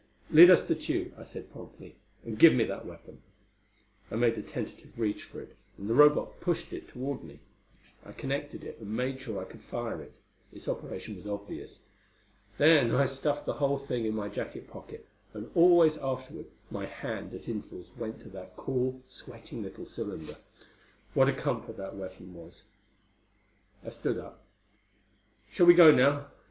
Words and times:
"Lead 0.31 0.49
us 0.49 0.63
to 0.63 0.73
Tugh," 0.73 1.13
I 1.15 1.23
said 1.23 1.51
promptly. 1.53 1.95
"And 2.25 2.39
give 2.39 2.53
me 2.53 2.63
that 2.63 2.87
weapon." 2.87 3.21
I 4.09 4.15
made 4.15 4.35
a 4.35 4.41
tentative 4.41 4.99
reach 4.99 5.21
for 5.21 5.39
it, 5.41 5.55
and 5.77 5.87
the 5.87 5.93
Robot 5.93 6.39
pushed 6.41 6.73
it 6.73 6.87
toward 6.87 7.23
me. 7.23 7.39
I 8.03 8.11
connected 8.13 8.63
it 8.63 8.79
and 8.79 8.95
made 8.97 9.21
sure 9.21 9.39
I 9.39 9.43
could 9.45 9.61
fire 9.61 10.01
it: 10.01 10.13
its 10.51 10.67
operation 10.67 11.15
was 11.17 11.27
obvious. 11.27 11.83
Then 12.57 12.95
I 12.95 13.05
stuffed 13.05 13.45
the 13.45 13.53
whole 13.53 13.77
thing 13.77 14.05
in 14.05 14.15
my 14.15 14.27
jacket 14.27 14.67
pocket; 14.67 15.05
and 15.35 15.51
always 15.53 15.99
afterward 15.99 16.47
my 16.71 16.87
hand 16.87 17.31
at 17.35 17.47
intervals 17.47 17.91
went 17.95 18.19
to 18.21 18.29
that 18.29 18.57
cool, 18.57 19.03
sweating 19.07 19.61
little 19.61 19.85
cylinder. 19.85 20.37
What 21.13 21.29
a 21.29 21.31
comfort 21.33 21.77
that 21.77 21.95
weapon 21.95 22.33
was! 22.33 22.63
I 23.85 23.91
stood 23.91 24.17
up. 24.17 24.43
"Shall 25.51 25.67
we 25.67 25.75
go 25.75 25.91
now? 25.91 26.25